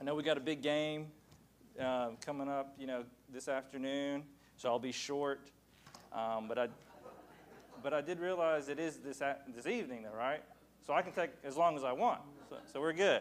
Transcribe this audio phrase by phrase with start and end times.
[0.00, 1.08] I know we got a big game
[1.78, 4.22] uh, coming up, you know, this afternoon,
[4.56, 5.50] so I'll be short.
[6.10, 6.68] Um, but I,
[7.82, 9.20] but I did realize it is this
[9.54, 10.42] this evening, though, right?
[10.86, 12.22] So I can take as long as I want.
[12.48, 13.20] So, so we're good.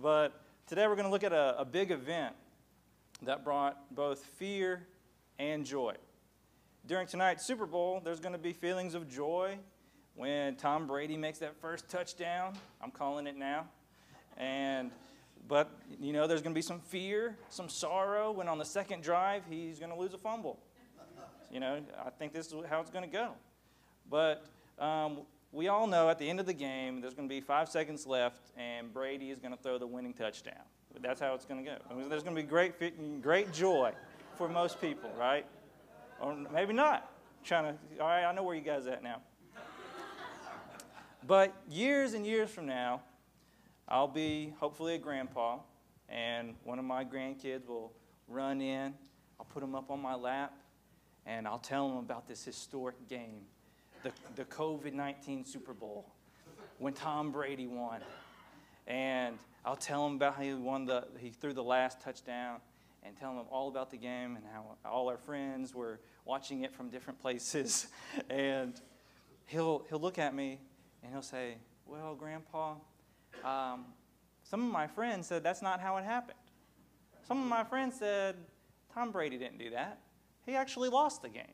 [0.00, 2.34] But today we're going to look at a, a big event
[3.20, 4.86] that brought both fear
[5.38, 5.94] and joy.
[6.86, 9.58] During tonight's Super Bowl, there's going to be feelings of joy
[10.14, 12.54] when Tom Brady makes that first touchdown.
[12.80, 13.66] I'm calling it now.
[14.38, 14.90] And
[15.48, 19.02] but you know, there's going to be some fear, some sorrow when on the second
[19.02, 20.58] drive he's going to lose a fumble.
[21.50, 23.32] You know, I think this is how it's going to go.
[24.10, 24.44] But
[24.78, 25.20] um,
[25.52, 28.06] we all know at the end of the game, there's going to be five seconds
[28.06, 30.64] left, and Brady is going to throw the winning touchdown.
[31.00, 31.76] That's how it's going to go.
[31.90, 32.74] I mean, there's going to be great,
[33.22, 33.92] great joy
[34.36, 35.46] for most people, right?
[36.20, 37.10] Or maybe not.
[37.44, 39.20] trying to, all right, I know where you guys at now.
[41.26, 43.02] But years and years from now,
[43.88, 45.58] I'll be hopefully a grandpa,
[46.08, 47.92] and one of my grandkids will
[48.26, 48.94] run in.
[49.38, 50.52] I'll put them up on my lap,
[51.24, 53.42] and I'll tell them about this historic game,
[54.02, 56.04] the, the COVID 19 Super Bowl,
[56.78, 58.00] when Tom Brady won.
[58.88, 62.60] And I'll tell them about how he won the, he threw the last touchdown,
[63.04, 66.74] and tell them all about the game and how all our friends were watching it
[66.74, 67.86] from different places.
[68.30, 68.80] and
[69.46, 70.58] he'll, he'll look at me
[71.04, 72.74] and he'll say, Well, Grandpa,
[73.44, 73.84] um,
[74.42, 76.38] some of my friends said that's not how it happened.
[77.26, 78.36] Some of my friends said
[78.94, 79.98] Tom Brady didn't do that.
[80.44, 81.44] He actually lost the game.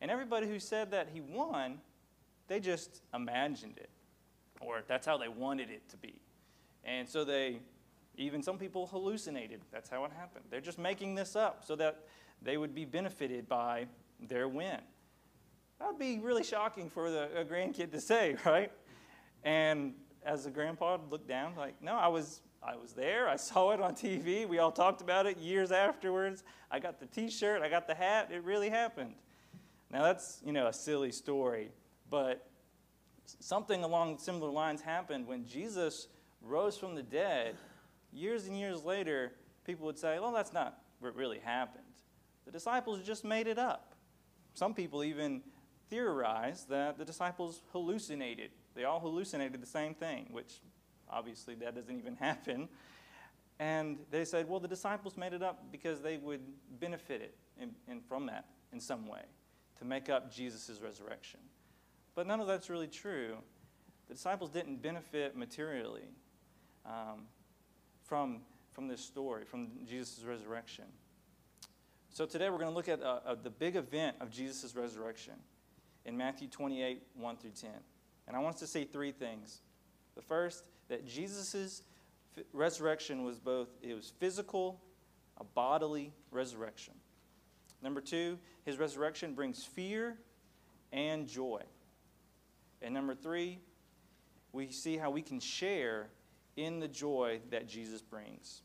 [0.00, 1.78] And everybody who said that he won,
[2.48, 3.90] they just imagined it,
[4.60, 6.20] or that's how they wanted it to be.
[6.84, 7.60] And so they,
[8.16, 9.60] even some people hallucinated.
[9.70, 10.46] That's how it happened.
[10.50, 12.00] They're just making this up so that
[12.40, 13.86] they would be benefited by
[14.18, 14.78] their win.
[15.78, 18.72] That would be really shocking for the, a grandkid to say, right?
[19.44, 23.28] And as a grandpa looked down, like, no, I was, I was there.
[23.28, 24.46] I saw it on TV.
[24.46, 26.44] We all talked about it years afterwards.
[26.70, 27.62] I got the T-shirt.
[27.62, 28.30] I got the hat.
[28.32, 29.14] It really happened.
[29.90, 31.70] Now that's you know a silly story,
[32.08, 32.48] but
[33.40, 36.06] something along similar lines happened when Jesus
[36.42, 37.56] rose from the dead.
[38.12, 39.32] Years and years later,
[39.64, 41.84] people would say, "Well, that's not what really happened.
[42.44, 43.94] The disciples just made it up."
[44.54, 45.42] Some people even
[45.88, 50.60] theorized that the disciples hallucinated they all hallucinated the same thing, which
[51.08, 52.68] obviously that doesn't even happen.
[53.58, 56.40] And they said, well, the disciples made it up because they would
[56.80, 59.22] benefit it in, in, from that in some way
[59.78, 61.40] to make up Jesus' resurrection.
[62.14, 63.36] But none of that's really true.
[64.08, 66.08] The disciples didn't benefit materially
[66.86, 67.26] um,
[68.02, 68.40] from,
[68.72, 70.84] from this story, from Jesus' resurrection.
[72.12, 75.34] So today we're going to look at uh, uh, the big event of Jesus' resurrection
[76.04, 77.70] in Matthew 28 1 through 10.
[78.30, 79.58] And I want us to say three things.
[80.14, 81.82] The first, that Jesus'
[82.52, 84.80] resurrection was both, it was physical,
[85.38, 86.94] a bodily resurrection.
[87.82, 90.16] Number two, his resurrection brings fear
[90.92, 91.62] and joy.
[92.80, 93.58] And number three,
[94.52, 96.06] we see how we can share
[96.56, 98.62] in the joy that Jesus brings.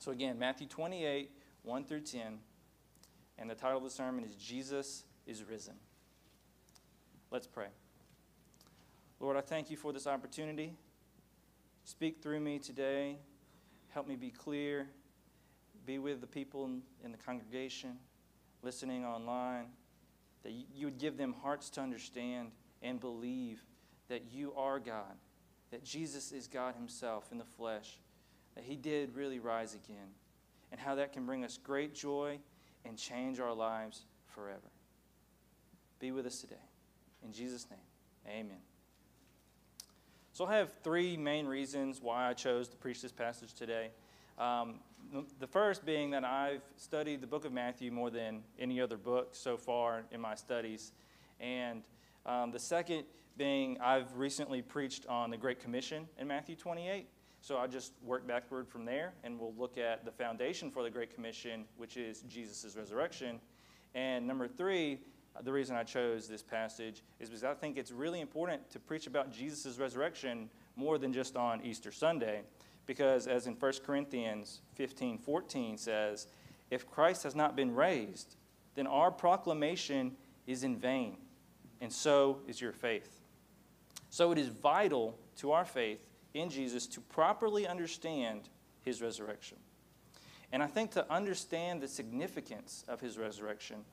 [0.00, 1.30] So again, Matthew 28,
[1.62, 2.40] 1 through 10.
[3.38, 5.76] And the title of the sermon is Jesus is Risen.
[7.30, 7.68] Let's pray.
[9.22, 10.74] Lord, I thank you for this opportunity.
[11.84, 13.18] Speak through me today.
[13.90, 14.88] Help me be clear.
[15.86, 16.64] Be with the people
[17.04, 17.98] in, the congregation,
[18.62, 19.66] listening online,
[20.42, 22.50] that you would give them hearts to understand
[22.82, 23.62] and believe
[24.08, 25.14] that you are God,
[25.70, 28.00] that Jesus is God Himself in the flesh,
[28.56, 30.08] that He did really rise again,
[30.72, 32.40] and how that can bring us great joy
[32.84, 34.04] and change our lives
[34.34, 34.58] forever.
[36.00, 36.56] Be with us today.
[37.24, 37.78] In Jesus' name,
[38.26, 38.71] amen.
[40.34, 43.90] So I have three main reasons why I chose to preach this passage today.
[44.38, 44.76] Um,
[45.38, 49.34] the first being that I've studied the book of Matthew more than any other book
[49.34, 50.92] so far in my studies.
[51.38, 51.82] And
[52.24, 53.04] um, the second
[53.36, 57.08] being I've recently preached on the Great Commission in Matthew 28.
[57.42, 60.90] So I'll just work backward from there and we'll look at the foundation for the
[60.90, 63.38] Great Commission, which is Jesus' resurrection.
[63.94, 65.00] And number three,
[65.40, 69.06] the reason I chose this passage is because I think it's really important to preach
[69.06, 72.42] about Jesus' resurrection more than just on Easter Sunday.
[72.86, 76.26] Because as in 1 Corinthians 15 14 says,
[76.70, 78.36] if Christ has not been raised,
[78.74, 81.16] then our proclamation is in vain,
[81.80, 83.20] and so is your faith.
[84.10, 86.00] So it is vital to our faith
[86.34, 88.48] in Jesus to properly understand
[88.82, 89.58] his resurrection.
[90.52, 93.84] And I think to understand the significance of his resurrection,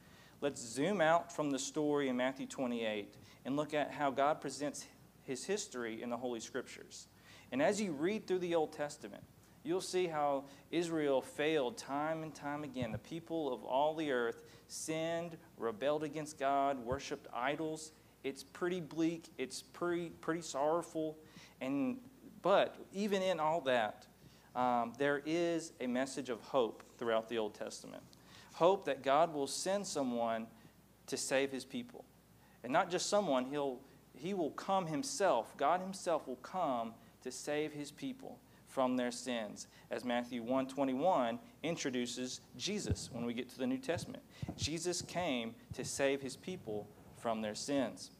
[0.41, 3.15] let's zoom out from the story in Matthew 28
[3.45, 4.85] and look at how God presents
[5.23, 7.07] his history in the Holy Scriptures.
[7.51, 9.23] And as you read through the Old Testament,
[9.63, 12.91] you'll see how Israel failed time and time again.
[12.91, 17.91] The people of all the earth sinned, rebelled against God, worshiped idols.
[18.23, 21.17] It's pretty bleak, it's pretty, pretty sorrowful.
[21.61, 21.97] And,
[22.41, 24.05] but even in all that,
[24.55, 28.03] um, there is a message of hope throughout the Old Testament.
[28.59, 30.45] Hope that God will send someone
[31.07, 32.03] to save his people.
[32.61, 33.79] And not just someone, he'll,
[34.13, 35.55] he will come himself.
[35.55, 39.67] God himself will come to save his people from their sins.
[39.89, 44.23] As Matthew 121 introduces Jesus when we get to the New Testament.
[44.57, 46.85] Jesus came to save his people
[47.15, 48.11] from their sins.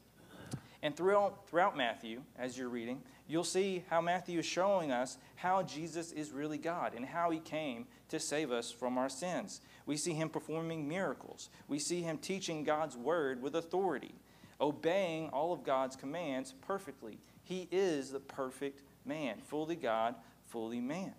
[0.82, 5.62] And throughout, throughout Matthew, as you're reading, you'll see how Matthew is showing us how
[5.64, 9.62] Jesus is really God and how he came to save us from our sins.
[9.86, 14.16] We see him performing miracles, we see him teaching God's word with authority,
[14.62, 17.20] obeying all of God's commands perfectly.
[17.44, 20.16] He is the perfect man, fully God,
[20.48, 21.14] fully man.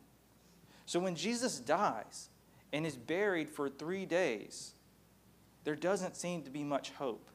[0.87, 2.31] So when Jesus dies
[2.73, 4.73] and is buried for three days,
[5.65, 7.29] there doesn't seem to be much hope.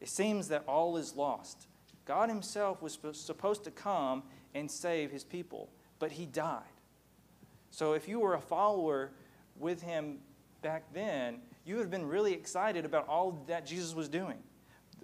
[0.00, 1.66] It seems that all is lost.
[2.06, 4.22] God Himself was supposed to come
[4.54, 6.62] and save His people, but He died.
[7.70, 9.12] So if you were a follower
[9.56, 10.18] with Him
[10.62, 14.38] back then, you would have been really excited about all that Jesus was doing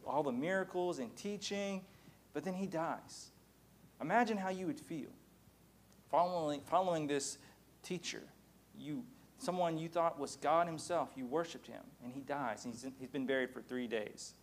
[0.06, 1.82] all the miracles and teaching,
[2.32, 3.30] but then He dies.
[4.00, 5.10] Imagine how you would feel
[6.10, 7.38] following, following this
[7.82, 8.22] teacher.
[8.78, 9.04] You,
[9.38, 12.64] someone you thought was God Himself, you worshiped Him, and He dies.
[12.64, 14.34] And he's, he's been buried for three days.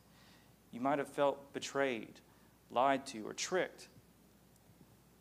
[0.74, 2.20] You might have felt betrayed
[2.74, 3.88] lied to, or tricked.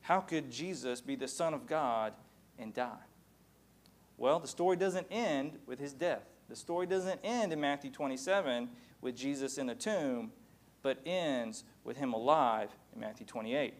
[0.01, 2.13] How could Jesus be the Son of God
[2.59, 3.05] and die?
[4.17, 6.25] Well, the story doesn't end with his death.
[6.49, 8.69] The story doesn't end in Matthew 27
[9.01, 10.33] with Jesus in the tomb,
[10.83, 13.75] but ends with him alive in Matthew 28.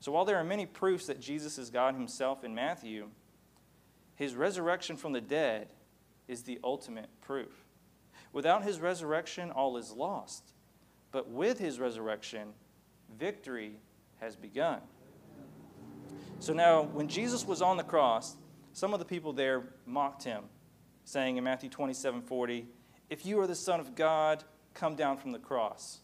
[0.00, 3.08] So while there are many proofs that Jesus is God himself in Matthew,
[4.14, 5.68] his resurrection from the dead
[6.28, 7.64] is the ultimate proof.
[8.32, 10.52] Without his resurrection, all is lost.
[11.10, 12.48] But with his resurrection,
[13.18, 13.76] victory
[14.20, 14.80] has begun.
[16.40, 18.36] So now, when Jesus was on the cross,
[18.72, 20.44] some of the people there mocked him,
[21.04, 22.66] saying in Matthew 27 40,
[23.10, 24.44] If you are the Son of God,
[24.74, 25.98] come down from the cross.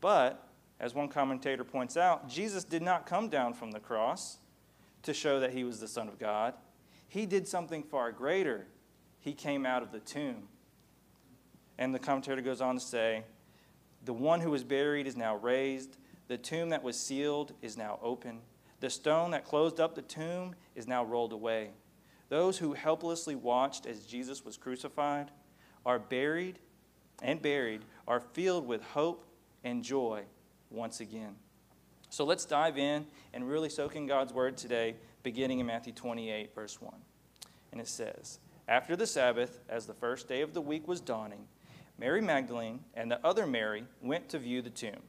[0.00, 0.48] But,
[0.80, 4.38] as one commentator points out, Jesus did not come down from the cross
[5.02, 6.54] to show that he was the Son of God.
[7.08, 8.66] He did something far greater.
[9.20, 10.48] He came out of the tomb.
[11.78, 13.24] And the commentator goes on to say,
[14.06, 15.96] the one who was buried is now raised.
[16.28, 18.38] The tomb that was sealed is now open.
[18.80, 21.70] The stone that closed up the tomb is now rolled away.
[22.28, 25.32] Those who helplessly watched as Jesus was crucified
[25.84, 26.60] are buried
[27.20, 29.24] and buried, are filled with hope
[29.64, 30.22] and joy
[30.70, 31.34] once again.
[32.08, 36.54] So let's dive in and really soak in God's word today, beginning in Matthew 28,
[36.54, 36.94] verse 1.
[37.72, 38.38] And it says,
[38.68, 41.46] After the Sabbath, as the first day of the week was dawning,
[41.98, 45.02] Mary Magdalene and the other Mary went to view the tomb.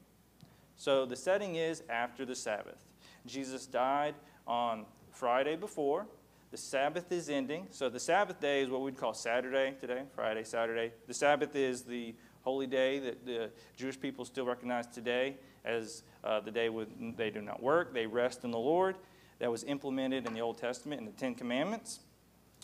[0.75, 2.85] So the setting is after the Sabbath.
[3.25, 6.07] Jesus died on Friday before.
[6.51, 7.67] The Sabbath is ending.
[7.71, 10.93] So the Sabbath day is what we'd call Saturday today, Friday, Saturday.
[11.07, 15.35] The Sabbath is the holy day that the Jewish people still recognize today
[15.65, 18.95] as uh, the day when they do not work, they rest in the Lord.
[19.39, 21.99] That was implemented in the Old Testament in the Ten Commandments.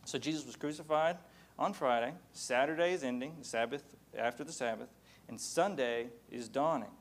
[0.05, 1.17] So Jesus was crucified
[1.57, 2.13] on Friday.
[2.33, 3.35] Saturday is ending.
[3.39, 3.83] The Sabbath
[4.17, 4.89] after the Sabbath,
[5.27, 6.91] and Sunday is dawning.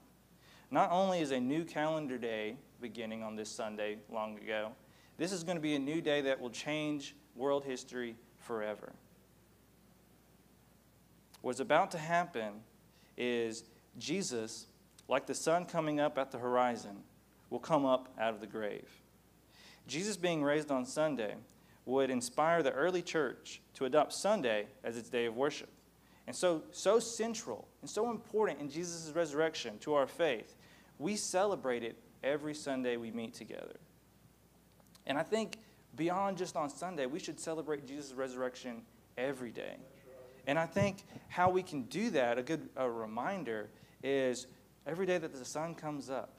[0.70, 4.72] Not only is a new calendar day beginning on this Sunday long ago,
[5.18, 8.92] this is going to be a new day that will change world history forever.
[11.42, 12.54] What's about to happen
[13.16, 13.64] is
[13.98, 14.66] Jesus,
[15.08, 17.02] like the sun coming up at the horizon,
[17.50, 18.88] will come up out of the grave.
[19.86, 21.34] Jesus being raised on Sunday
[21.84, 25.68] would inspire the early church to adopt Sunday as its day of worship.
[26.26, 30.54] And so, so central and so important in Jesus' resurrection to our faith,
[30.98, 33.76] we celebrate it every Sunday we meet together.
[35.06, 35.58] And I think
[35.96, 38.82] beyond just on Sunday, we should celebrate Jesus' resurrection
[39.18, 39.76] every day.
[40.46, 43.68] And I think how we can do that, a good a reminder,
[44.02, 44.46] is
[44.86, 46.34] every day that the sun comes up,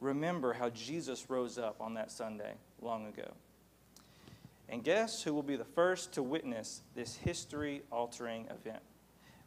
[0.00, 3.32] remember how Jesus rose up on that Sunday long ago.
[4.68, 8.82] And guess who will be the first to witness this history altering event?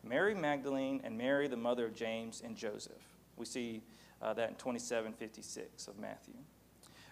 [0.03, 3.01] Mary Magdalene and Mary, the mother of James and Joseph.
[3.35, 3.81] We see
[4.21, 6.35] uh, that in 2756 of Matthew.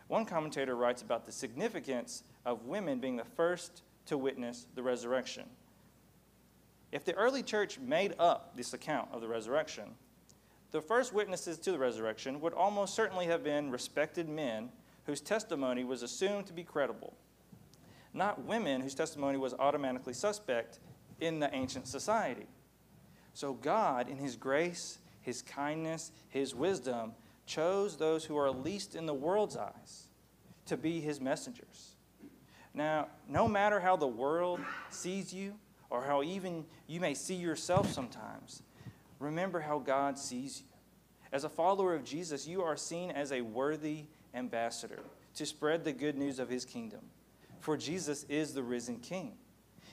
[0.07, 5.43] One commentator writes about the significance of women being the first to witness the resurrection.
[6.91, 9.95] If the early church made up this account of the resurrection,
[10.71, 14.69] the first witnesses to the resurrection would almost certainly have been respected men
[15.05, 17.13] whose testimony was assumed to be credible,
[18.17, 20.79] not women whose testimony was automatically suspect
[21.19, 22.47] in the ancient society.
[23.33, 27.13] So God, in His grace, His kindness, His wisdom,
[27.45, 30.07] chose those who are least in the world's eyes
[30.65, 31.95] to be His messengers.
[32.73, 34.59] Now, no matter how the world
[34.89, 35.55] sees you,
[35.89, 38.61] or how even you may see yourself sometimes,
[39.19, 40.77] remember how God sees you.
[41.31, 44.99] As a follower of Jesus, you are seen as a worthy ambassador
[45.35, 47.01] to spread the good news of his kingdom.
[47.59, 49.33] For Jesus is the risen king.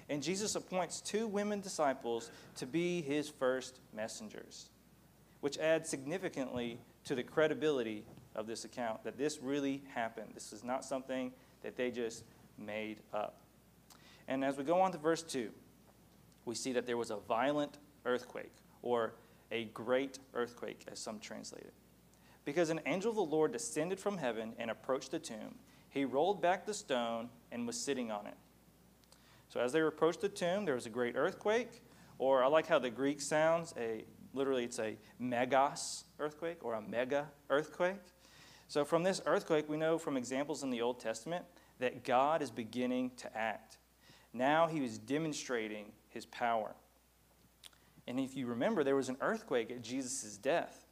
[0.08, 4.68] And Jesus appoints two women disciples to be his first messengers,
[5.40, 8.04] which adds significantly to the credibility
[8.34, 10.30] of this account that this really happened.
[10.34, 12.24] This is not something that they just
[12.58, 13.40] made up.
[14.28, 15.50] And as we go on to verse 2,
[16.44, 18.52] we see that there was a violent earthquake,
[18.82, 19.14] or
[19.50, 21.74] a great earthquake, as some translate it.
[22.44, 25.54] Because an angel of the Lord descended from heaven and approached the tomb.
[25.88, 28.34] He rolled back the stone and was sitting on it.
[29.48, 31.82] So as they approached the tomb, there was a great earthquake,
[32.18, 36.82] or I like how the Greek sounds, a literally it's a megas earthquake or a
[36.82, 38.00] mega earthquake.
[38.66, 41.44] So from this earthquake, we know from examples in the Old Testament
[41.78, 43.78] that God is beginning to act.
[44.32, 46.74] Now he was demonstrating his power.
[48.08, 50.86] And if you remember, there was an earthquake at Jesus' death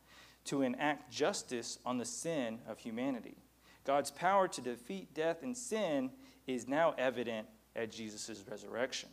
[0.44, 3.36] to enact justice on the sin of humanity.
[3.84, 6.10] God's power to defeat death and sin
[6.46, 9.08] is now evident at Jesus' resurrection.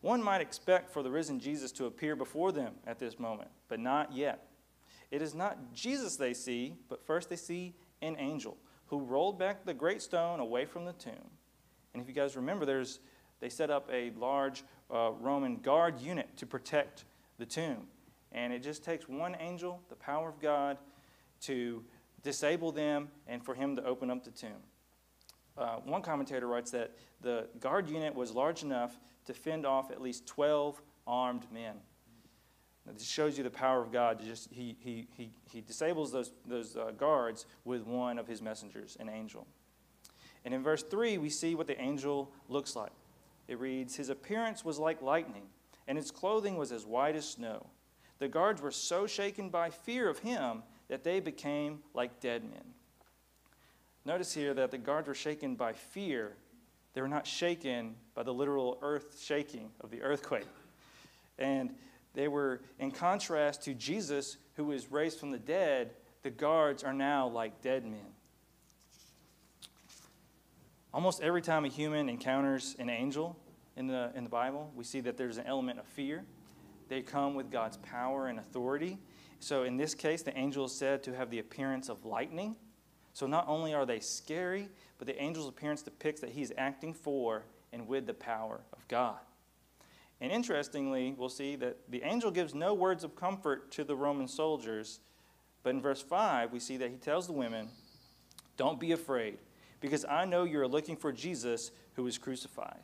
[0.00, 3.80] One might expect for the risen Jesus to appear before them at this moment, but
[3.80, 4.48] not yet.
[5.10, 9.64] It is not Jesus they see, but first they see an angel who rolled back
[9.64, 11.30] the great stone away from the tomb.
[11.92, 12.98] And if you guys remember, there's,
[13.40, 17.04] they set up a large uh, Roman guard unit to protect
[17.38, 17.86] the tomb.
[18.32, 20.76] And it just takes one angel, the power of God,
[21.42, 21.84] to
[22.24, 24.50] disable them and for him to open up the tomb.
[25.56, 26.90] Uh, one commentator writes that
[27.20, 31.76] the guard unit was large enough to fend off at least 12 armed men.
[32.86, 34.20] Now, this shows you the power of God.
[34.22, 38.96] Just, he, he, he, he disables those, those uh, guards with one of his messengers,
[38.98, 39.46] an angel.
[40.44, 42.92] And in verse 3, we see what the angel looks like.
[43.48, 45.44] It reads His appearance was like lightning,
[45.86, 47.68] and his clothing was as white as snow.
[48.18, 52.64] The guards were so shaken by fear of him that they became like dead men.
[54.04, 56.36] Notice here that the guards were shaken by fear.
[56.92, 60.46] They were not shaken by the literal earth shaking of the earthquake.
[61.38, 61.74] And
[62.12, 65.90] they were, in contrast to Jesus, who was raised from the dead,
[66.22, 68.14] the guards are now like dead men.
[70.92, 73.36] Almost every time a human encounters an angel
[73.76, 76.24] in the, in the Bible, we see that there's an element of fear.
[76.88, 78.98] They come with God's power and authority.
[79.44, 82.56] So in this case, the angel is said to have the appearance of lightning.
[83.12, 87.44] So not only are they scary, but the angel's appearance depicts that he's acting for
[87.70, 89.18] and with the power of God.
[90.22, 94.28] And interestingly, we'll see that the angel gives no words of comfort to the Roman
[94.28, 95.00] soldiers,
[95.62, 97.68] but in verse 5, we see that he tells the women,
[98.56, 99.36] Don't be afraid
[99.78, 102.80] because I know you're looking for Jesus who was crucified.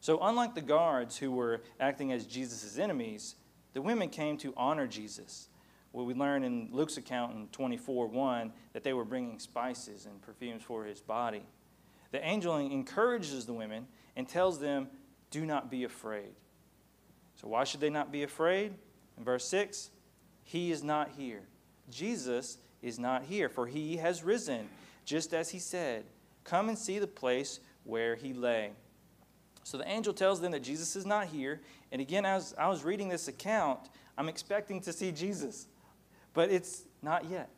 [0.00, 3.34] So, unlike the guards who were acting as Jesus' enemies,
[3.72, 5.48] the women came to honor Jesus.
[5.92, 10.20] Well, we learn in Luke's account in 24 1 that they were bringing spices and
[10.22, 11.42] perfumes for his body.
[12.12, 13.86] The angel encourages the women
[14.16, 14.88] and tells them,
[15.30, 16.32] Do not be afraid.
[17.36, 18.74] So, why should they not be afraid?
[19.16, 19.90] In verse 6,
[20.44, 21.42] He is not here.
[21.90, 24.68] Jesus is not here, for he has risen
[25.04, 26.04] just as he said,
[26.44, 28.72] Come and see the place where he lay.
[29.70, 31.60] So the angel tells them that Jesus is not here.
[31.92, 33.78] And again, as I was reading this account,
[34.18, 35.68] I'm expecting to see Jesus,
[36.34, 37.50] but it's not yet.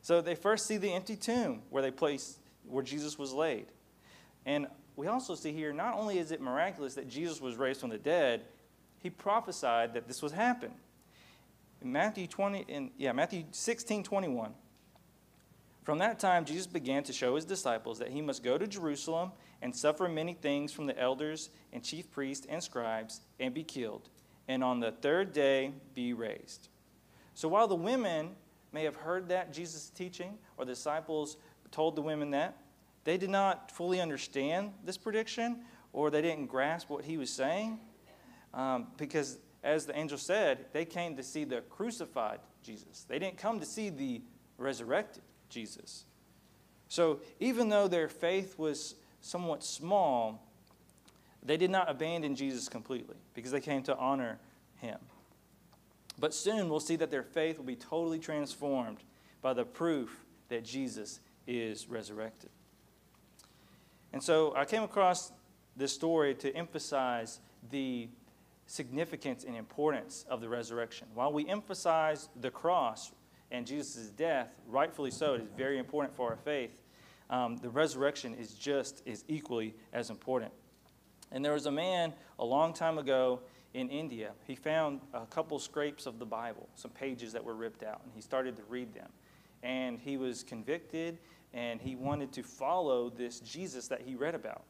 [0.00, 3.66] So they first see the empty tomb where they placed where Jesus was laid.
[4.46, 7.90] And we also see here not only is it miraculous that Jesus was raised from
[7.90, 8.46] the dead,
[8.98, 10.72] he prophesied that this would happen.
[11.82, 14.54] In Matthew 20 in yeah, Matthew 16, 21.
[15.82, 19.32] From that time, Jesus began to show his disciples that he must go to Jerusalem
[19.62, 24.08] and suffer many things from the elders and chief priests and scribes and be killed,
[24.48, 26.68] and on the third day be raised.
[27.34, 28.30] So while the women
[28.72, 31.36] may have heard that Jesus' teaching, or the disciples
[31.70, 32.56] told the women that,
[33.04, 35.60] they did not fully understand this prediction,
[35.92, 37.78] or they didn't grasp what he was saying,
[38.54, 43.04] um, because as the angel said, they came to see the crucified Jesus.
[43.08, 44.22] They didn't come to see the
[44.58, 45.22] resurrected.
[45.50, 46.04] Jesus.
[46.88, 50.46] So even though their faith was somewhat small,
[51.42, 54.38] they did not abandon Jesus completely because they came to honor
[54.76, 54.98] him.
[56.18, 58.98] But soon we'll see that their faith will be totally transformed
[59.40, 62.50] by the proof that Jesus is resurrected.
[64.12, 65.32] And so I came across
[65.76, 68.08] this story to emphasize the
[68.66, 71.08] significance and importance of the resurrection.
[71.14, 73.12] While we emphasize the cross
[73.50, 76.82] and Jesus' death, rightfully so, it is very important for our faith.
[77.30, 80.52] Um, the resurrection is just is equally as important.
[81.32, 83.40] And there was a man a long time ago
[83.72, 84.32] in India.
[84.46, 88.12] He found a couple scrapes of the Bible, some pages that were ripped out, and
[88.14, 89.08] he started to read them.
[89.62, 91.18] And he was convicted,
[91.54, 94.64] and he wanted to follow this Jesus that he read about.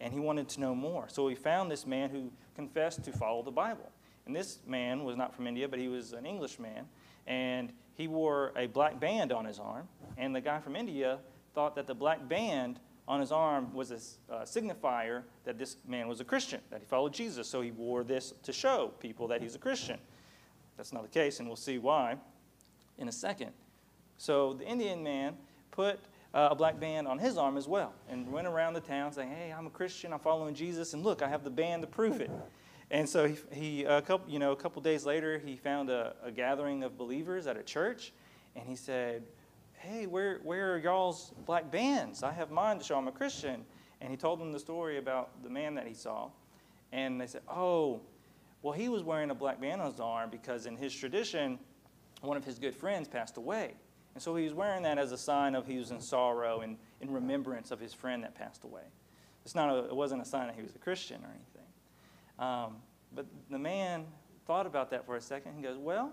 [0.00, 1.08] And he wanted to know more.
[1.08, 3.88] So he found this man who confessed to follow the Bible.
[4.26, 6.86] And this man was not from India, but he was an Englishman.
[7.26, 9.86] And he wore a black band on his arm.
[10.16, 11.18] And the guy from India
[11.54, 16.06] thought that the black band on his arm was a uh, signifier that this man
[16.06, 17.48] was a Christian, that he followed Jesus.
[17.48, 19.98] So he wore this to show people that he's a Christian.
[20.76, 22.16] That's not the case, and we'll see why
[22.98, 23.50] in a second.
[24.16, 25.36] So the Indian man
[25.70, 25.98] put
[26.32, 29.30] uh, a black band on his arm as well and went around the town saying,
[29.30, 32.20] Hey, I'm a Christian, I'm following Jesus, and look, I have the band to prove
[32.20, 32.30] it.
[32.92, 36.14] And so he, he a couple, you know, a couple days later, he found a,
[36.24, 38.12] a gathering of believers at a church,
[38.56, 39.22] and he said,
[39.80, 42.22] hey, where, where are y'all's black bands?
[42.22, 43.64] I have mine to show I'm a Christian.
[44.02, 46.30] And he told them the story about the man that he saw.
[46.92, 48.00] And they said, oh,
[48.62, 51.58] well, he was wearing a black band on his arm because in his tradition,
[52.20, 53.74] one of his good friends passed away.
[54.14, 56.76] And so he was wearing that as a sign of he was in sorrow and
[57.00, 58.82] in remembrance of his friend that passed away.
[59.44, 61.68] It's not a, it wasn't a sign that he was a Christian or anything.
[62.38, 62.76] Um,
[63.14, 64.04] but the man
[64.46, 66.12] thought about that for a second and goes, Well,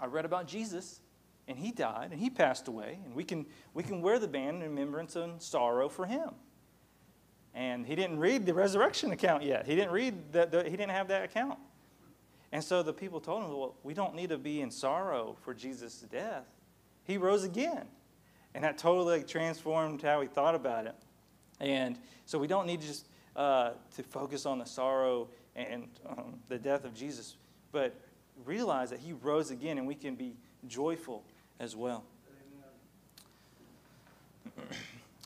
[0.00, 1.00] I read about Jesus
[1.48, 4.62] and he died and he passed away and we can we can wear the band
[4.62, 6.30] in remembrance and sorrow for him.
[7.54, 9.66] And he didn't read the resurrection account yet.
[9.66, 11.58] He didn't read that he didn't have that account.
[12.52, 15.54] And so the people told him well we don't need to be in sorrow for
[15.54, 16.46] jesus' death.
[17.04, 17.86] He rose again.
[18.54, 20.96] And that totally transformed how he thought about it.
[21.60, 23.06] And so we don't need just
[23.36, 27.36] uh, to focus on the sorrow and um, the death of jesus
[27.72, 27.94] but
[28.44, 30.34] realize that he rose again and we can be
[30.66, 31.24] joyful
[31.60, 32.04] as well.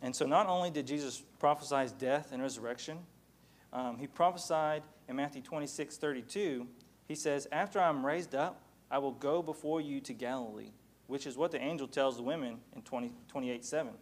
[0.02, 2.98] And so, not only did Jesus prophesy death and resurrection,
[3.72, 6.66] um, he prophesied in Matthew 26 32,
[7.08, 10.72] he says, After I'm raised up, I will go before you to Galilee,
[11.06, 13.92] which is what the angel tells the women in 20, 28 7.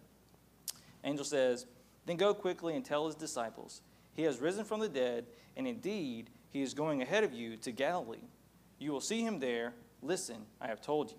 [1.04, 1.66] Angel says,
[2.04, 3.82] Then go quickly and tell his disciples,
[4.14, 7.70] He has risen from the dead, and indeed, he is going ahead of you to
[7.72, 8.18] Galilee.
[8.78, 9.72] You will see him there.
[10.02, 11.16] Listen, I have told you.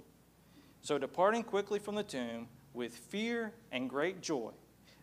[0.84, 4.52] So, departing quickly from the tomb with fear and great joy,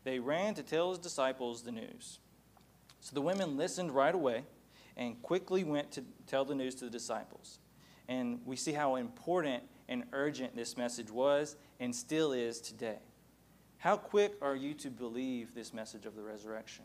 [0.04, 2.18] they ran to tell his disciples the news.
[3.00, 4.44] So the women listened right away
[4.96, 7.58] and quickly went to tell the news to the disciples.
[8.08, 12.98] And we see how important and urgent this message was and still is today.
[13.78, 16.84] How quick are you to believe this message of the resurrection?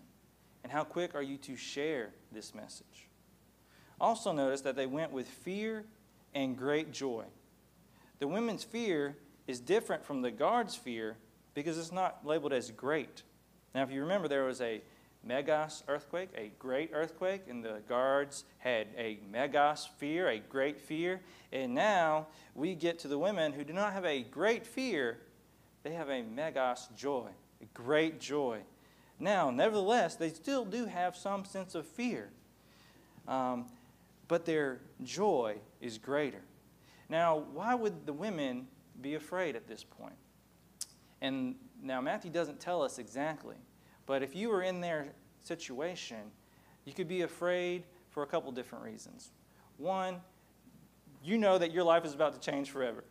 [0.63, 3.10] And how quick are you to share this message?
[3.99, 5.86] Also, notice that they went with fear
[6.34, 7.25] and great joy.
[8.19, 11.17] The women's fear is different from the guards' fear
[11.54, 13.23] because it's not labeled as great.
[13.73, 14.82] Now, if you remember, there was a
[15.23, 21.21] megas earthquake, a great earthquake, and the guards had a megas fear, a great fear.
[21.51, 25.17] And now we get to the women who do not have a great fear,
[25.84, 27.30] they have a megas joy,
[27.62, 28.60] a great joy.
[29.19, 32.30] Now, nevertheless, they still do have some sense of fear,
[33.28, 33.65] um,
[34.28, 36.41] but their joy is greater.
[37.09, 38.67] Now, why would the women
[39.01, 40.15] be afraid at this point?
[41.21, 43.55] And now, Matthew doesn't tell us exactly,
[44.05, 45.07] but if you were in their
[45.43, 46.31] situation,
[46.85, 49.31] you could be afraid for a couple different reasons.
[49.77, 50.21] One,
[51.23, 53.03] you know that your life is about to change forever.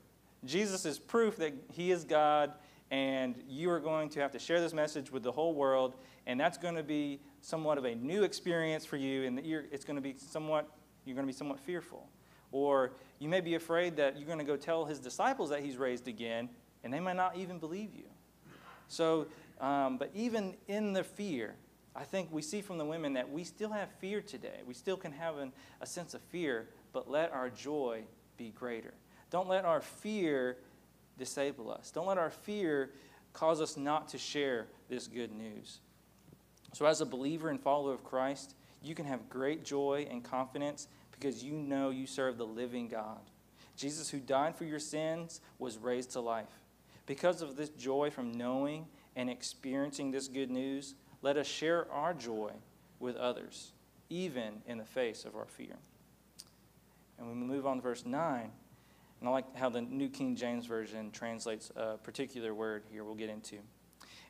[0.44, 2.52] Jesus is proof that He is God,
[2.90, 6.38] and you are going to have to share this message with the whole world, and
[6.38, 10.02] that's going to be somewhat of a new experience for you, and it's going to
[10.02, 10.68] be somewhat,
[11.04, 12.08] you're going to be somewhat fearful.
[12.54, 15.76] Or you may be afraid that you're going to go tell his disciples that he's
[15.76, 16.48] raised again,
[16.84, 18.04] and they might not even believe you.
[18.86, 19.26] So,
[19.60, 21.56] um, but even in the fear,
[21.96, 24.60] I think we see from the women that we still have fear today.
[24.64, 28.04] We still can have an, a sense of fear, but let our joy
[28.36, 28.94] be greater.
[29.30, 30.56] Don't let our fear
[31.18, 31.90] disable us.
[31.90, 32.90] Don't let our fear
[33.32, 35.80] cause us not to share this good news.
[36.72, 40.86] So, as a believer and follower of Christ, you can have great joy and confidence
[41.18, 43.20] because you know you serve the living God.
[43.76, 46.60] Jesus, who died for your sins, was raised to life.
[47.06, 52.14] Because of this joy from knowing and experiencing this good news, let us share our
[52.14, 52.52] joy
[53.00, 53.72] with others,
[54.08, 55.76] even in the face of our fear.
[57.18, 58.50] And we move on to verse 9.
[59.20, 63.14] And I like how the New King James Version translates a particular word here we'll
[63.14, 63.56] get into.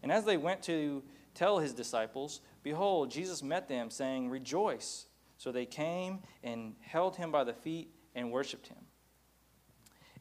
[0.03, 1.03] And as they went to
[1.35, 5.07] tell his disciples, behold, Jesus met them, saying, Rejoice.
[5.45, 8.79] So they came and held him by the feet and worshiped him.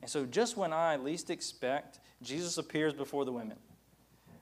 [0.02, 3.56] And so, just when I least expect, Jesus appears before the women.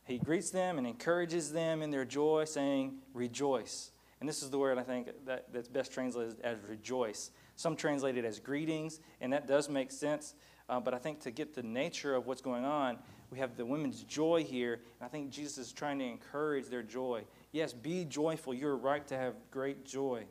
[0.06, 3.92] He greets them and encourages them in their joy, saying, Rejoice.
[4.20, 7.30] And this is the word I think that, that's best translated as rejoice.
[7.58, 10.34] Some translate it as greetings, and that does make sense.
[10.68, 12.98] Uh, but I think to get the nature of what's going on,
[13.30, 16.82] we have the women's joy here, and I think Jesus is trying to encourage their
[16.82, 17.26] joy.
[17.52, 18.56] Yes, be joyful.
[18.56, 20.26] You're right to have great joy.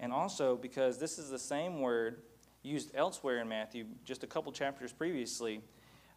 [0.00, 2.22] And also, because this is the same word
[2.62, 5.60] used elsewhere in Matthew, just a couple chapters previously,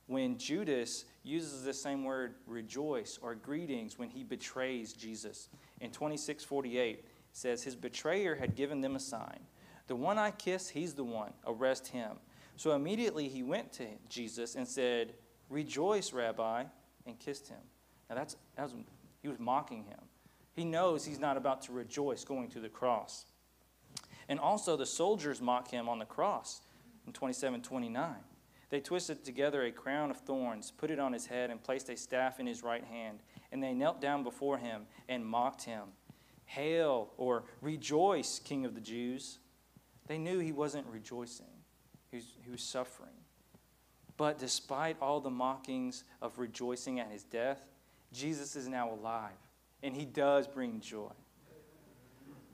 [0.08, 5.50] when Judas uses the same word rejoice or greetings when he betrays Jesus.
[5.80, 9.40] In 2648, says, His betrayer had given them a sign.
[9.88, 11.34] The one I kiss, he's the one.
[11.46, 12.18] Arrest him.
[12.56, 15.14] So immediately he went to Jesus and said,
[15.50, 16.64] Rejoice, Rabbi,
[17.06, 17.58] and kissed him.
[18.10, 18.74] Now that's, that was,
[19.22, 20.00] he was mocking him.
[20.54, 23.26] He knows he's not about to rejoice going to the cross.
[24.32, 26.62] And also the soldiers mock him on the cross
[27.06, 28.16] in 27 29.
[28.70, 31.98] They twisted together a crown of thorns, put it on his head, and placed a
[31.98, 33.20] staff in his right hand.
[33.52, 35.82] And they knelt down before him and mocked him.
[36.46, 39.40] Hail, or rejoice, King of the Jews.
[40.08, 41.52] They knew he wasn't rejoicing,
[42.10, 43.10] he was, he was suffering.
[44.16, 47.66] But despite all the mockings of rejoicing at his death,
[48.14, 49.32] Jesus is now alive,
[49.84, 51.12] and he does bring joy.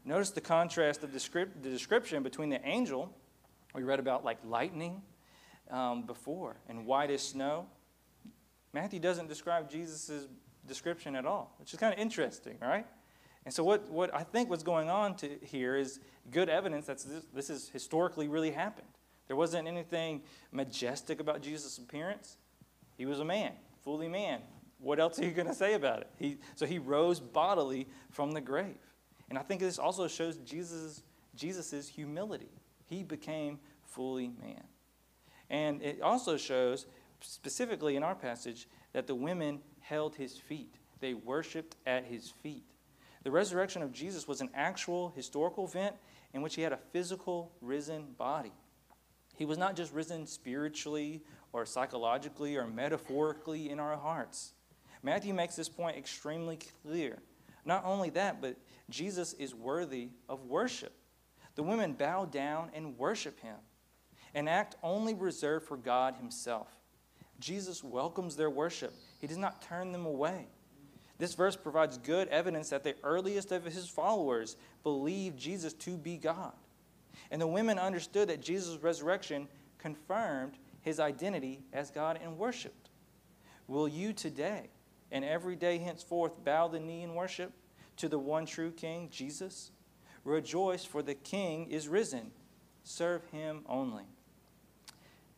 [0.08, 3.14] Notice the contrast of the description between the angel,
[3.76, 5.02] we read about like lightning
[5.70, 7.68] um, before, and white as snow.
[8.72, 10.30] Matthew doesn't describe Jesus'
[10.66, 12.86] description at all, which is kind of interesting, right?
[13.44, 16.00] And so, what, what I think what's going on to here is
[16.32, 18.88] good evidence that this, this has historically really happened.
[19.28, 20.22] There wasn't anything
[20.54, 22.38] majestic about Jesus' appearance.
[22.98, 23.52] He was a man,
[23.84, 24.40] fully man.
[24.80, 26.10] What else are you going to say about it?
[26.18, 28.78] He, so he rose bodily from the grave.
[29.30, 31.04] And I think this also shows Jesus'
[31.36, 32.50] Jesus's humility.
[32.86, 34.64] He became fully man.
[35.50, 36.86] And it also shows,
[37.22, 40.76] specifically in our passage, that the women held his feet.
[41.00, 42.64] They worshiped at his feet.
[43.24, 45.96] The resurrection of Jesus was an actual historical event
[46.34, 48.54] in which he had a physical risen body.
[49.36, 51.22] He was not just risen spiritually
[51.54, 54.54] or psychologically or metaphorically in our hearts.
[55.04, 57.20] Matthew makes this point extremely clear.
[57.66, 58.56] Not only that, but
[58.90, 60.94] Jesus is worthy of worship.
[61.56, 63.58] The women bow down and worship him,
[64.34, 66.70] an act only reserved for God himself.
[67.40, 70.48] Jesus welcomes their worship, he does not turn them away.
[71.18, 76.18] This verse provides good evidence that the earliest of his followers believed Jesus to be
[76.18, 76.54] God.
[77.32, 79.48] And the women understood that Jesus' resurrection
[79.80, 82.90] confirmed his identity as God and worshiped.
[83.68, 84.70] Will you today
[85.12, 87.52] and every day henceforth bow the knee and worship
[87.98, 89.72] to the one true King, Jesus?
[90.24, 92.32] Rejoice, for the King is risen.
[92.84, 94.06] Serve him only.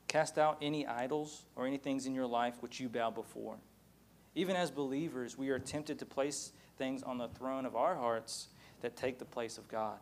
[0.07, 3.57] Cast out any idols or any things in your life which you bow before.
[4.35, 8.47] Even as believers, we are tempted to place things on the throne of our hearts
[8.81, 9.97] that take the place of God.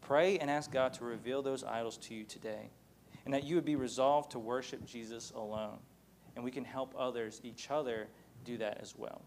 [0.00, 2.70] Pray and ask God to reveal those idols to you today,
[3.24, 5.78] and that you would be resolved to worship Jesus alone.
[6.34, 8.08] And we can help others, each other,
[8.44, 9.22] do that as well.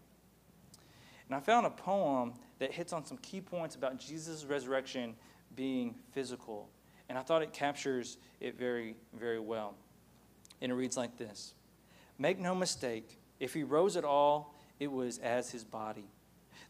[1.28, 5.14] And I found a poem that hits on some key points about Jesus' resurrection
[5.54, 6.68] being physical.
[7.08, 9.74] And I thought it captures it very, very well.
[10.60, 11.54] And it reads like this
[12.18, 16.06] Make no mistake, if he rose at all, it was as his body.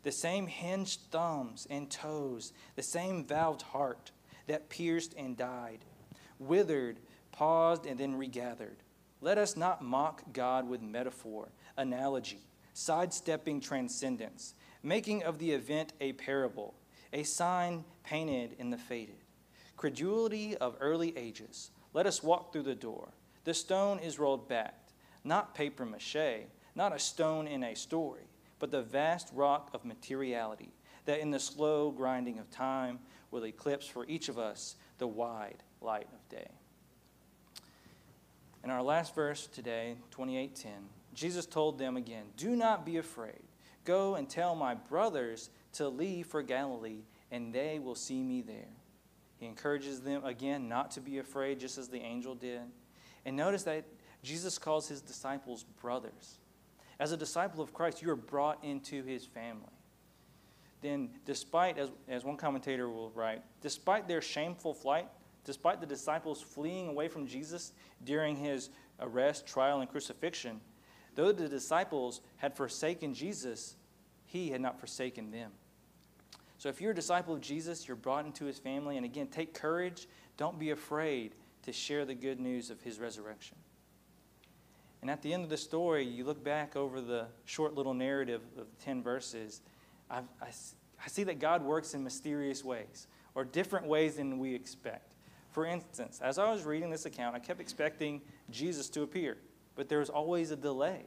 [0.02, 4.12] The same hinged thumbs and toes, the same valved heart
[4.46, 5.84] that pierced and died,
[6.38, 7.00] withered,
[7.32, 8.76] paused, and then regathered.
[9.20, 12.42] Let us not mock God with metaphor, analogy,
[12.76, 16.74] sidestepping transcendence, making of the event a parable,
[17.10, 19.16] a sign painted in the faded.
[19.78, 23.08] Credulity of early ages, let us walk through the door.
[23.44, 24.88] The stone is rolled back,
[25.24, 30.74] not paper mache, not a stone in a story, but the vast rock of materiality
[31.06, 32.98] that in the slow grinding of time
[33.30, 36.50] will eclipse for each of us the wide light of day.
[38.62, 43.42] In our last verse today, 28:10, Jesus told them again, "Do not be afraid.
[43.84, 47.02] Go and tell my brothers to leave for Galilee,
[47.32, 48.70] and they will see me there."
[49.38, 52.62] He encourages them again not to be afraid, just as the angel did.
[53.24, 53.84] And notice that
[54.22, 56.38] Jesus calls his disciples brothers.
[57.00, 59.72] As a disciple of Christ, you are brought into his family.
[60.80, 65.08] Then, despite, as, as one commentator will write, despite their shameful flight
[65.46, 67.72] despite the disciples fleeing away from Jesus
[68.04, 68.68] during his
[69.00, 70.60] arrest, trial, and crucifixion,
[71.16, 73.74] though the disciples had forsaken Jesus,
[74.26, 75.50] he had not forsaken them.
[76.58, 78.96] So if you're a disciple of Jesus, you're brought into his family.
[78.96, 80.08] And again, take courage.
[80.36, 83.56] Don't be afraid to share the good news of his resurrection.
[85.02, 88.40] And at the end of the story, you look back over the short little narrative
[88.58, 89.60] of the 10 verses.
[90.10, 90.48] I, I,
[91.04, 95.14] I see that God works in mysterious ways or different ways than we expect.
[95.50, 99.36] For instance, as I was reading this account, I kept expecting Jesus to appear,
[99.76, 101.06] but there was always a delay.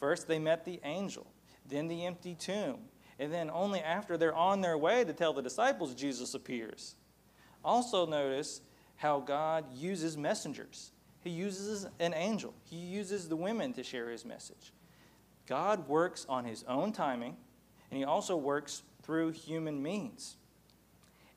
[0.00, 1.26] First, they met the angel,
[1.66, 2.78] then the empty tomb,
[3.18, 6.96] and then only after they're on their way to tell the disciples, Jesus appears.
[7.64, 8.60] Also, notice
[8.96, 10.92] how God uses messengers.
[11.20, 14.72] He uses an angel, He uses the women to share His message.
[15.46, 17.36] God works on His own timing,
[17.90, 20.36] and He also works through human means.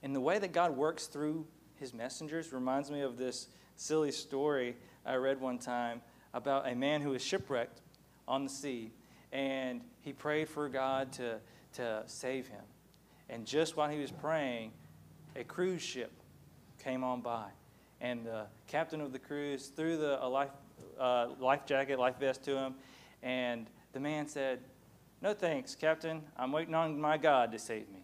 [0.03, 1.45] And the way that God works through
[1.81, 6.01] his messengers reminds me of this silly story I read one time
[6.33, 7.81] about a man who was shipwrecked
[8.27, 8.91] on the sea.
[9.31, 11.39] And he prayed for God to,
[11.73, 12.63] to save him.
[13.29, 14.71] And just while he was praying,
[15.35, 16.11] a cruise ship
[16.83, 17.47] came on by.
[18.01, 20.49] And the captain of the cruise threw the, a life,
[20.99, 22.75] uh, life jacket, life vest to him.
[23.23, 24.59] And the man said,
[25.21, 26.23] No thanks, Captain.
[26.37, 28.03] I'm waiting on my God to save me.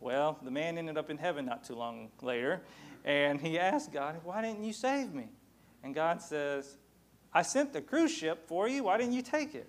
[0.00, 2.62] Well, the man ended up in heaven not too long later,
[3.04, 5.28] and he asked God, Why didn't you save me?
[5.84, 6.78] And God says,
[7.32, 8.84] I sent the cruise ship for you.
[8.84, 9.68] Why didn't you take it?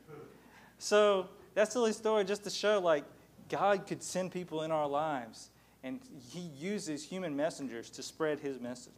[0.79, 3.05] So that silly story just to show like
[3.49, 5.49] God could send people in our lives,
[5.83, 8.93] and He uses human messengers to spread His message.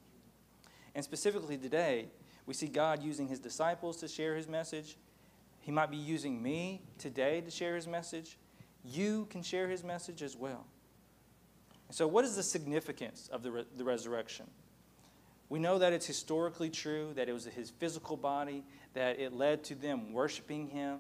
[0.95, 2.07] And specifically today,
[2.45, 4.95] we see God using His disciples to share His message.
[5.61, 8.37] He might be using me today to share His message.
[8.85, 10.65] You can share His message as well.
[11.89, 14.45] So, what is the significance of the, re- the resurrection?
[15.53, 18.63] We know that it's historically true, that it was his physical body,
[18.95, 20.97] that it led to them worshiping him,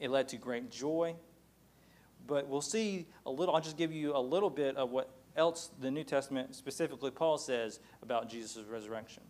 [0.00, 1.14] it led to great joy.
[2.26, 5.70] But we'll see a little, I'll just give you a little bit of what else
[5.78, 9.22] the New Testament, specifically Paul, says about Jesus' resurrection.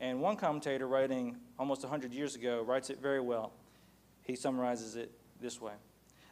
[0.00, 3.54] And one commentator writing almost 100 years ago writes it very well.
[4.20, 5.72] He summarizes it this way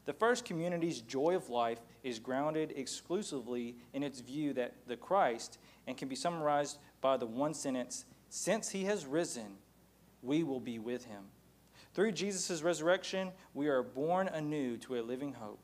[0.08, 5.58] the first community's joy of life is grounded exclusively in its view that the Christ,
[5.86, 9.56] and can be summarized by the one sentence Since he has risen,
[10.22, 11.24] we will be with him.
[11.94, 15.60] Through Jesus' resurrection, we are born anew to a living hope.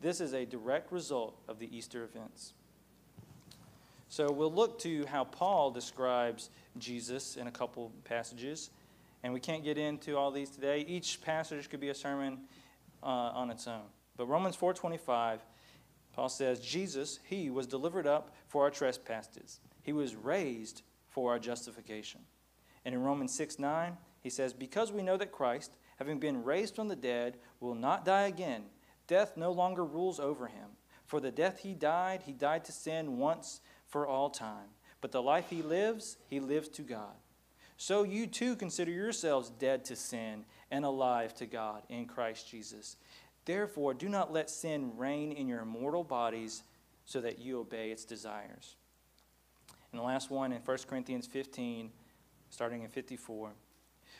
[0.00, 2.54] This is a direct result of the Easter events.
[4.08, 8.70] So we'll look to how Paul describes Jesus in a couple passages.
[9.22, 10.84] And we can't get into all these today.
[10.88, 12.40] Each passage could be a sermon
[13.02, 13.84] uh, on its own.
[14.16, 15.38] But Romans 4:25,
[16.12, 19.60] Paul says, Jesus, he was delivered up for our trespasses.
[19.82, 22.20] He was raised for our justification.
[22.84, 26.76] And in Romans 6 9, he says, Because we know that Christ, having been raised
[26.76, 28.64] from the dead, will not die again,
[29.06, 30.70] death no longer rules over him.
[31.06, 34.68] For the death he died, he died to sin once for all time.
[35.00, 37.16] But the life he lives, he lives to God.
[37.76, 42.96] So you too consider yourselves dead to sin and alive to God in Christ Jesus.
[43.46, 46.62] Therefore, do not let sin reign in your mortal bodies
[47.06, 48.76] so that you obey its desires.
[49.92, 51.90] And the last one in 1 Corinthians 15,
[52.50, 53.52] starting in 54.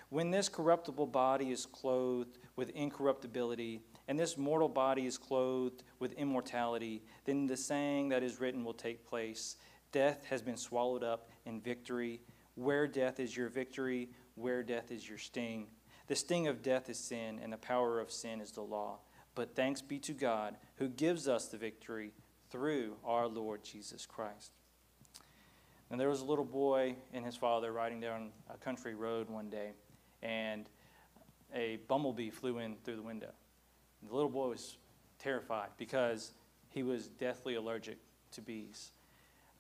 [0.09, 6.13] When this corruptible body is clothed with incorruptibility, and this mortal body is clothed with
[6.15, 9.57] immortality, then the saying that is written will take place
[9.93, 12.21] Death has been swallowed up in victory.
[12.55, 15.69] Where death is your victory, where death is your sting.
[16.07, 18.99] The sting of death is sin, and the power of sin is the law.
[19.35, 22.13] But thanks be to God who gives us the victory
[22.51, 24.53] through our Lord Jesus Christ.
[25.91, 29.51] And there was a little boy and his father riding down a country road one
[29.51, 29.73] day,
[30.23, 30.69] and
[31.55, 33.31] a bumblebee flew in through the window.
[34.09, 34.77] The little boy was
[35.19, 36.33] terrified because
[36.69, 37.99] he was deathly allergic
[38.33, 38.93] to bees.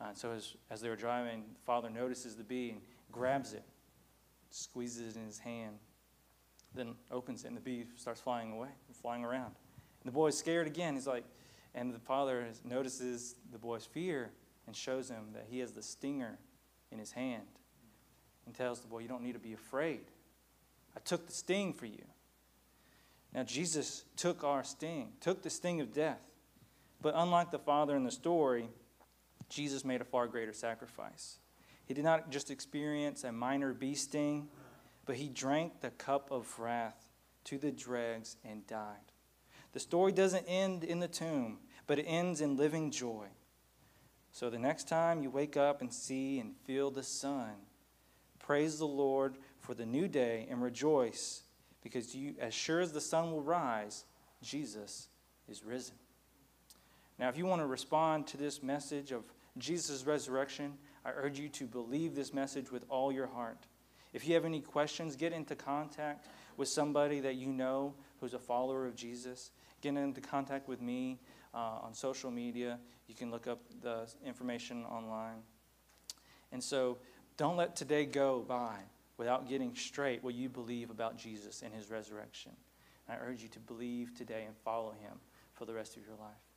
[0.01, 3.64] Uh, so as, as they were driving, the father notices the bee and grabs it,
[4.51, 5.77] squeezes it in his hand,
[6.75, 8.69] then opens it, and the bee starts flying away,
[9.03, 9.53] flying around.
[10.03, 10.95] And the boy's scared again.
[10.95, 11.25] He's like,
[11.75, 14.31] and the father notices the boy's fear
[14.71, 16.39] and shows him that he has the stinger
[16.93, 17.43] in his hand
[18.47, 20.03] and tells the boy, You don't need to be afraid.
[20.97, 22.05] I took the sting for you.
[23.35, 26.21] Now, Jesus took our sting, took the sting of death.
[27.03, 28.69] But unlike the father in the story,
[29.49, 31.39] Jesus made a far greater sacrifice.
[31.85, 34.47] He did not just experience a minor bee sting,
[35.05, 37.09] but he drank the cup of wrath
[37.47, 39.11] to the dregs and died.
[39.73, 43.27] The story doesn't end in the tomb, but it ends in living joy.
[44.33, 47.53] So the next time you wake up and see and feel the sun,
[48.38, 51.43] praise the Lord for the new day and rejoice
[51.83, 54.05] because you as sure as the sun will rise,
[54.43, 55.09] Jesus
[55.49, 55.97] is risen.
[57.19, 59.25] Now, if you want to respond to this message of
[59.59, 63.66] Jesus' resurrection, I urge you to believe this message with all your heart.
[64.12, 68.38] If you have any questions, get into contact with somebody that you know who's a
[68.38, 69.51] follower of Jesus.
[69.83, 71.19] Get into contact with me
[71.55, 72.79] uh, on social media.
[73.07, 75.43] You can look up the information online.
[76.53, 76.99] And so
[77.37, 78.77] don't let today go by
[79.17, 82.53] without getting straight what you believe about Jesus and his resurrection.
[83.09, 85.19] And I urge you to believe today and follow him
[85.55, 86.50] for the rest of your life.